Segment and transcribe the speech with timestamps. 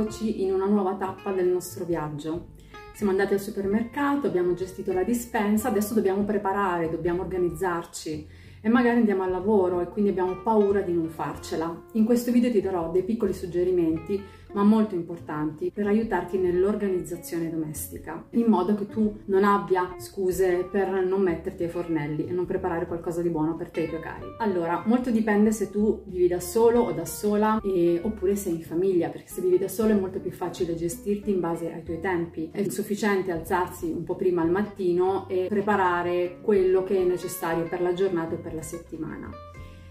[0.00, 2.50] eccoci in una nuova tappa del nostro viaggio.
[2.94, 8.28] Siamo andati al supermercato, abbiamo gestito la dispensa, adesso dobbiamo preparare, dobbiamo organizzarci
[8.60, 11.84] e magari andiamo al lavoro e quindi abbiamo paura di non farcela.
[11.92, 18.24] In questo video ti darò dei piccoli suggerimenti ma molto importanti per aiutarti nell'organizzazione domestica,
[18.30, 22.86] in modo che tu non abbia scuse per non metterti ai fornelli e non preparare
[22.86, 24.24] qualcosa di buono per te e i tuoi cari.
[24.38, 28.62] Allora, molto dipende se tu vivi da solo o da sola e, oppure sei in
[28.62, 32.00] famiglia, perché se vivi da solo è molto più facile gestirti in base ai tuoi
[32.00, 32.50] tempi.
[32.52, 37.82] È sufficiente alzarsi un po' prima al mattino e preparare quello che è necessario per
[37.82, 39.30] la giornata e per la settimana.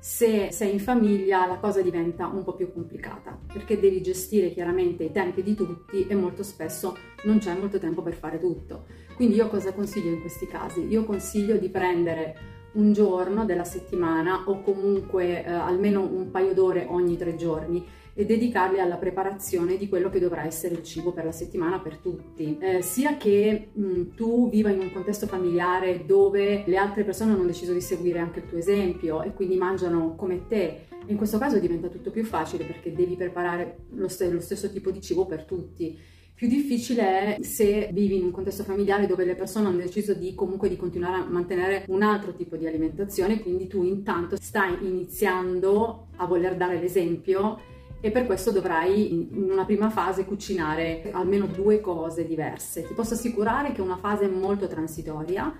[0.00, 5.04] Se sei in famiglia la cosa diventa un po' più complicata perché devi gestire chiaramente
[5.04, 8.84] i tempi di tutti e molto spesso non c'è molto tempo per fare tutto.
[9.16, 10.86] Quindi io cosa consiglio in questi casi?
[10.86, 16.86] Io consiglio di prendere un giorno della settimana o comunque eh, almeno un paio d'ore
[16.88, 17.84] ogni tre giorni
[18.18, 21.98] e dedicarli alla preparazione di quello che dovrà essere il cibo per la settimana per
[21.98, 22.58] tutti.
[22.58, 27.30] Eh, sia che mh, mm, tu viva in un contesto familiare dove le altre persone
[27.30, 30.86] hanno deciso di seguire anche il tuo esempio e quindi mangiano come te.
[31.06, 34.90] In questo caso diventa tutto più facile perché devi preparare lo, st- lo stesso tipo
[34.90, 35.96] di cibo per tutti.
[36.34, 40.34] Più difficile è se vivi in un contesto familiare dove le persone hanno deciso di
[40.34, 46.08] comunque di continuare a mantenere un altro tipo di alimentazione, quindi tu intanto stai iniziando
[46.16, 51.80] a voler dare l'esempio e per questo dovrai in una prima fase cucinare almeno due
[51.80, 52.86] cose diverse.
[52.86, 55.54] Ti posso assicurare che è una fase molto transitoria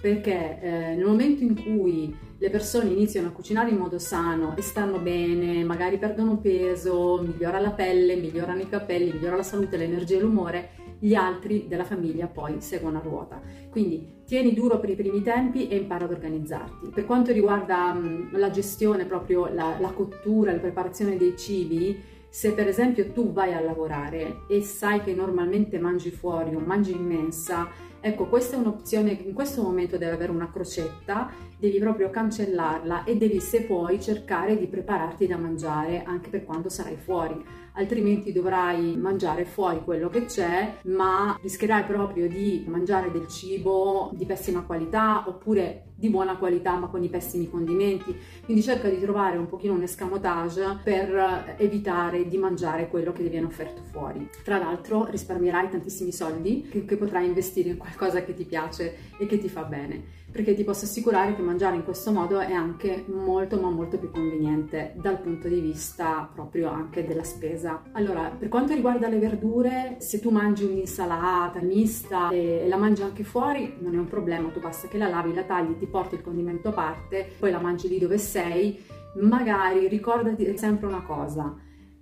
[0.00, 4.62] perché eh, nel momento in cui le persone iniziano a cucinare in modo sano e
[4.62, 10.16] stanno bene, magari perdono peso, migliora la pelle, migliorano i capelli, migliora la salute, l'energia
[10.16, 10.70] e l'umore,
[11.00, 13.40] gli altri della famiglia poi seguono a ruota.
[13.70, 16.90] Quindi tieni duro per i primi tempi e impara ad organizzarti.
[16.94, 22.52] Per quanto riguarda mh, la gestione, proprio la, la cottura, la preparazione dei cibi, se
[22.52, 27.04] per esempio tu vai a lavorare e sai che normalmente mangi fuori o mangi in
[27.04, 31.28] mensa, ecco questa è un'opzione che in questo momento deve avere una crocetta,
[31.60, 36.70] devi proprio cancellarla e devi se puoi cercare di prepararti da mangiare anche per quando
[36.70, 43.28] sarai fuori altrimenti dovrai mangiare fuori quello che c'è, ma rischierai proprio di mangiare del
[43.28, 48.16] cibo di pessima qualità oppure di buona qualità ma con i pessimi condimenti.
[48.44, 53.28] Quindi cerca di trovare un pochino un escamotage per evitare di mangiare quello che ti
[53.28, 54.28] viene offerto fuori.
[54.42, 59.26] Tra l'altro risparmierai tantissimi soldi che, che potrai investire in qualcosa che ti piace e
[59.26, 63.04] che ti fa bene perché ti posso assicurare che mangiare in questo modo è anche
[63.08, 67.82] molto ma molto più conveniente dal punto di vista proprio anche della spesa.
[67.92, 73.24] Allora, per quanto riguarda le verdure, se tu mangi un'insalata mista e la mangi anche
[73.24, 76.22] fuori, non è un problema, tu basta che la lavi, la tagli, ti porti il
[76.22, 78.80] condimento a parte, poi la mangi lì dove sei,
[79.16, 81.52] magari ricordati sempre una cosa,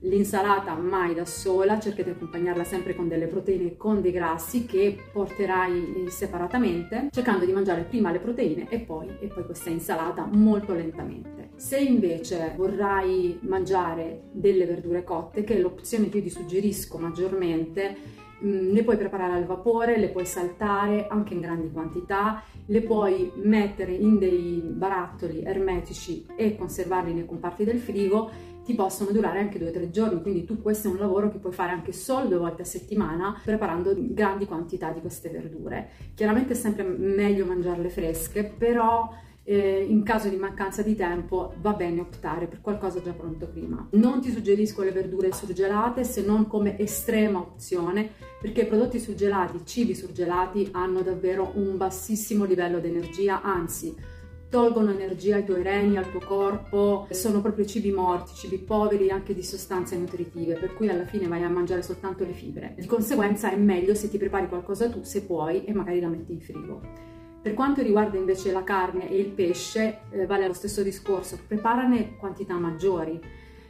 [0.02, 4.64] L'insalata mai da sola, cerca di accompagnarla sempre con delle proteine e con dei grassi
[4.64, 10.24] che porterai separatamente, cercando di mangiare prima le proteine e poi, e poi questa insalata
[10.30, 11.50] molto lentamente.
[11.56, 17.96] Se invece vorrai mangiare delle verdure cotte, che è l'opzione che io ti suggerisco maggiormente,
[18.44, 23.32] mm, le puoi preparare al vapore, le puoi saltare anche in grandi quantità, le puoi
[23.34, 28.30] mettere in dei barattoli ermetici e conservarli nei comparti del frigo
[28.68, 31.38] ti possono durare anche due o tre giorni, quindi tu questo è un lavoro che
[31.38, 35.88] puoi fare anche solo due volte a settimana preparando grandi quantità di queste verdure.
[36.14, 39.10] Chiaramente è sempre meglio mangiarle fresche, però
[39.42, 43.88] eh, in caso di mancanza di tempo va bene optare per qualcosa già pronto prima.
[43.92, 49.64] Non ti suggerisco le verdure surgelate se non come estrema opzione perché i prodotti surgelati,
[49.64, 53.96] cibi surgelati hanno davvero un bassissimo livello di energia, anzi
[54.48, 59.34] tolgono energia ai tuoi reni, al tuo corpo, sono proprio cibi morti, cibi poveri anche
[59.34, 62.74] di sostanze nutritive, per cui alla fine vai a mangiare soltanto le fibre.
[62.76, 66.32] Di conseguenza è meglio se ti prepari qualcosa tu, se puoi, e magari la metti
[66.32, 66.80] in frigo.
[67.40, 72.16] Per quanto riguarda invece la carne e il pesce, eh, vale lo stesso discorso, preparane
[72.16, 73.20] quantità maggiori.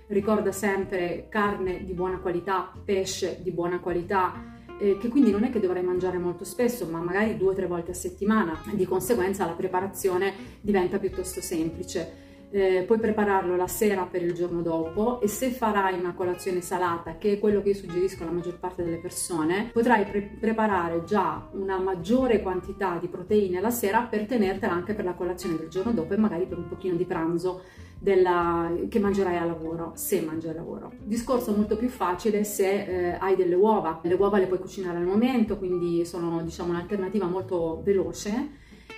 [0.07, 5.51] Ricorda sempre carne di buona qualità, pesce di buona qualità, eh, che quindi non è
[5.51, 9.45] che dovrai mangiare molto spesso, ma magari due o tre volte a settimana, di conseguenza
[9.45, 12.27] la preparazione diventa piuttosto semplice.
[12.51, 17.19] Eh, puoi prepararlo la sera per il giorno dopo e se farai una colazione salata,
[17.19, 21.47] che è quello che io suggerisco alla maggior parte delle persone, potrai pre- preparare già
[21.53, 25.93] una maggiore quantità di proteine la sera per tenertela anche per la colazione del giorno
[25.93, 27.61] dopo e magari per un pochino di pranzo
[27.99, 30.93] della, che mangerai al lavoro, se mangi al lavoro.
[31.03, 34.01] Discorso molto più facile se eh, hai delle uova.
[34.03, 38.51] Le uova le puoi cucinare al momento, quindi sono diciamo un'alternativa molto veloce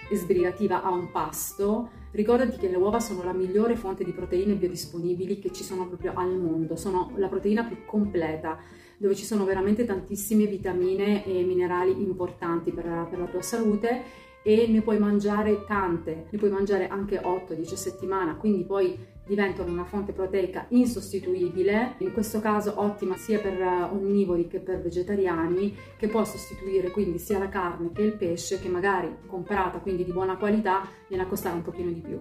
[0.08, 1.98] e sbrigativa a un pasto.
[2.12, 6.12] Ricordati che le uova sono la migliore fonte di proteine biodisponibili che ci sono proprio
[6.16, 8.58] al mondo, sono la proteina più completa
[8.96, 14.02] dove ci sono veramente tantissime vitamine e minerali importanti per, per la tua salute
[14.42, 18.98] e ne puoi mangiare tante, ne puoi mangiare anche 8-10 a settimana, quindi poi
[19.30, 23.62] diventano una fonte proteica insostituibile, in questo caso ottima sia per
[23.92, 28.68] onnivori che per vegetariani, che può sostituire quindi sia la carne che il pesce, che
[28.68, 32.18] magari comprata quindi di buona qualità viene a costare un pochino di più.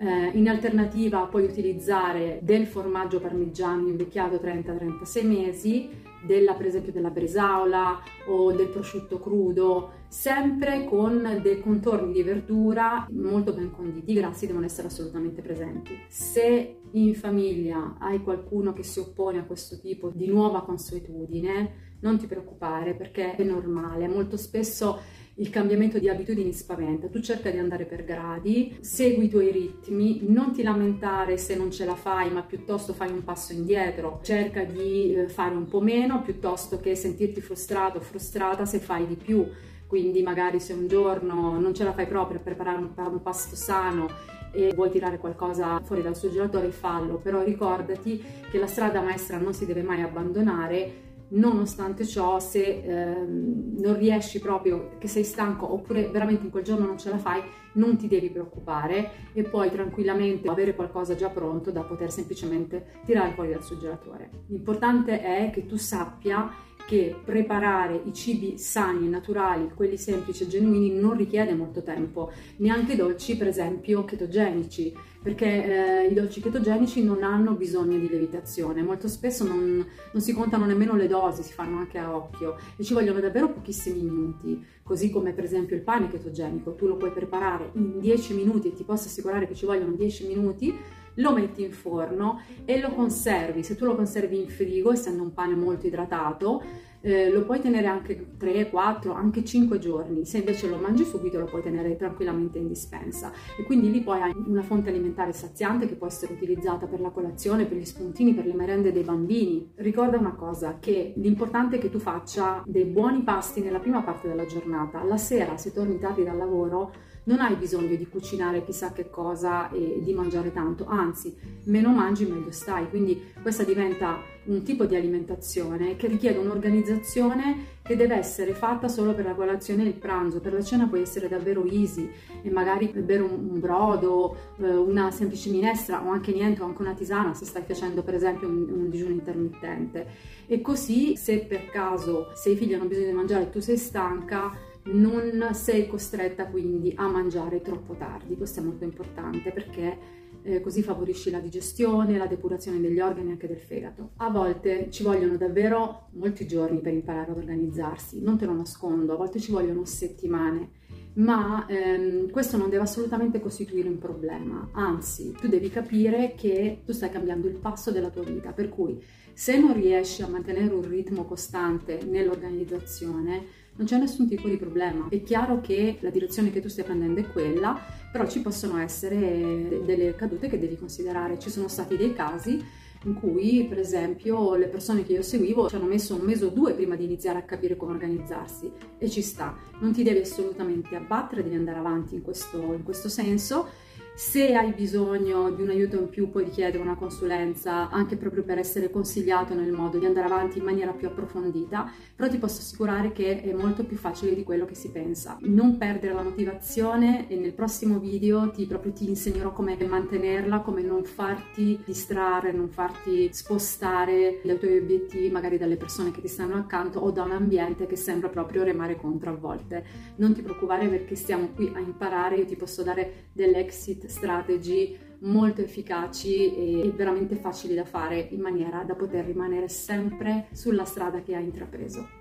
[0.00, 5.90] Eh, in alternativa puoi utilizzare del formaggio parmigiano invecchiato 30-36 mesi,
[6.24, 13.06] della, per esempio della bresaola o del prosciutto crudo, sempre con dei contorni di verdura
[13.10, 15.98] molto ben conditi, i grassi devono essere assolutamente presenti.
[16.08, 22.16] Se in famiglia hai qualcuno che si oppone a questo tipo di nuova consuetudine, non
[22.18, 25.00] ti preoccupare perché è normale, molto spesso
[25.38, 30.24] il cambiamento di abitudini spaventa, tu cerca di andare per gradi, segui i tuoi ritmi,
[30.28, 34.64] non ti lamentare se non ce la fai, ma piuttosto fai un passo indietro, cerca
[34.64, 39.14] di eh, fare un po' meno piuttosto che sentirti frustrato o frustrata se fai di
[39.14, 39.46] più.
[39.88, 43.56] Quindi magari se un giorno non ce la fai proprio a preparare un, un pasto
[43.56, 44.06] sano
[44.52, 49.54] e vuoi tirare qualcosa fuori dal surgelatore, fallo, però ricordati che la strada maestra non
[49.54, 56.08] si deve mai abbandonare nonostante ciò se ehm, non riesci proprio che sei stanco oppure
[56.08, 57.42] veramente in quel giorno non ce la fai
[57.72, 63.32] non ti devi preoccupare e puoi tranquillamente avere qualcosa già pronto da poter semplicemente tirare
[63.32, 66.50] fuori dal surgelatore l'importante è che tu sappia
[66.88, 72.32] che preparare i cibi sani e naturali, quelli semplici e genuini, non richiede molto tempo,
[72.56, 78.08] neanche i dolci per esempio chetogenici, perché eh, i dolci chetogenici non hanno bisogno di
[78.08, 82.56] lievitazione, molto spesso non, non si contano nemmeno le dosi, si fanno anche a occhio.
[82.76, 86.96] E ci vogliono davvero pochissimi minuti, così come per esempio il pane chetogenico, tu lo
[86.96, 90.74] puoi preparare in 10 minuti e ti posso assicurare che ci vogliono 10 minuti,
[91.18, 93.62] lo metti in forno e lo conservi.
[93.62, 96.62] Se tu lo conservi in frigo, essendo un pane molto idratato,
[97.00, 100.24] eh, lo puoi tenere anche 3, 4, anche 5 giorni.
[100.24, 103.32] Se invece lo mangi subito, lo puoi tenere tranquillamente in dispensa.
[103.58, 107.10] E quindi lì poi hai una fonte alimentare saziante che può essere utilizzata per la
[107.10, 109.72] colazione, per gli spuntini, per le merende dei bambini.
[109.76, 114.28] Ricorda una cosa, che l'importante è che tu faccia dei buoni pasti nella prima parte
[114.28, 115.02] della giornata.
[115.04, 116.92] La sera, se torni tardi dal lavoro,
[117.28, 122.24] non hai bisogno di cucinare chissà che cosa e di mangiare tanto, anzi, meno mangi
[122.24, 122.88] meglio stai.
[122.88, 124.16] Quindi questa diventa
[124.48, 129.84] un tipo di alimentazione che richiede un'organizzazione che deve essere fatta solo per la colazione
[129.84, 130.40] e il pranzo.
[130.40, 132.10] Per la cena puoi essere davvero easy
[132.42, 136.94] e magari bere un, brodo, eh, una semplice minestra o anche niente, o anche una
[136.94, 140.06] tisana se stai facendo per esempio un, un digiuno intermittente.
[140.46, 143.76] E così se per caso se i figli hanno bisogno di mangiare e tu sei
[143.76, 150.60] stanca, non sei costretta quindi a mangiare troppo tardi, questo è molto importante perché eh,
[150.60, 154.10] così favorisci la digestione, la depurazione degli organi e anche del fegato.
[154.16, 159.12] A volte ci vogliono davvero molti giorni per imparare ad organizzarsi, non te lo nascondo,
[159.12, 160.70] a volte ci vogliono settimane,
[161.14, 166.92] ma ehm, questo non deve assolutamente costituire un problema, anzi tu devi capire che tu
[166.92, 169.02] stai cambiando il passo della tua vita, per cui
[169.32, 175.06] se non riesci a mantenere un ritmo costante nell'organizzazione, non c'è nessun tipo di problema.
[175.08, 177.80] È chiaro che la direzione che tu stai prendendo è quella,
[178.12, 181.38] però ci possono essere delle cadute che devi considerare.
[181.38, 182.62] Ci sono stati dei casi
[183.04, 186.48] in cui, per esempio, le persone che io seguivo ci hanno messo un mese o
[186.48, 189.56] due prima di iniziare a capire come organizzarsi e ci sta.
[189.80, 193.86] Non ti devi assolutamente abbattere, devi andare avanti in questo, in questo senso
[194.18, 198.58] se hai bisogno di un aiuto in più puoi richiedere una consulenza anche proprio per
[198.58, 203.12] essere consigliato nel modo di andare avanti in maniera più approfondita, però ti posso assicurare
[203.12, 205.38] che è molto più facile di quello che si pensa.
[205.42, 210.82] Non perdere la motivazione e nel prossimo video ti, proprio ti insegnerò come mantenerla, come
[210.82, 216.56] non farti distrarre, non farti spostare dai tuoi obiettivi magari dalle persone che ti stanno
[216.56, 219.84] accanto o da un ambiente che sembra proprio remare contro a volte.
[220.16, 224.98] Non ti preoccupare perché stiamo qui a imparare, io ti posso dare delle exit strategy
[225.20, 231.22] molto efficaci e veramente facili da fare in maniera da poter rimanere sempre sulla strada
[231.22, 232.17] che hai intrapreso.